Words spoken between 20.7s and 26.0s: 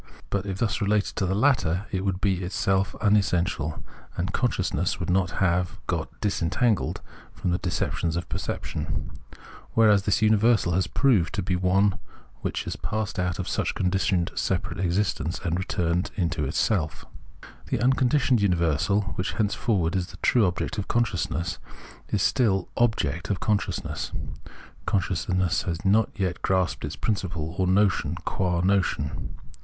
of consciousness, is still object of consciousness; consciousness has